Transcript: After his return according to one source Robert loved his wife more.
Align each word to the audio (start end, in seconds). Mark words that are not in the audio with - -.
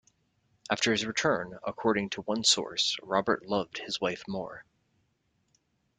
After 0.71 0.91
his 0.93 1.05
return 1.05 1.59
according 1.63 2.09
to 2.09 2.23
one 2.23 2.43
source 2.43 2.97
Robert 3.03 3.45
loved 3.45 3.77
his 3.77 4.01
wife 4.01 4.23
more. 4.27 4.65